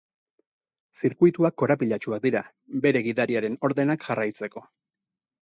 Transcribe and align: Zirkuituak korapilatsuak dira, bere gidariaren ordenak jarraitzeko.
Zirkuituak 1.01 1.55
korapilatsuak 1.63 2.23
dira, 2.23 2.41
bere 2.87 3.03
gidariaren 3.09 3.61
ordenak 3.71 4.09
jarraitzeko. 4.09 4.67